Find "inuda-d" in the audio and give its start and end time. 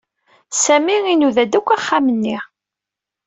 1.13-1.53